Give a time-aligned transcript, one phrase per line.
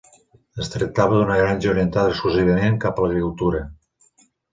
[0.61, 3.61] Es tractava d'una granja orientada exclusivament cap a l'agricultura.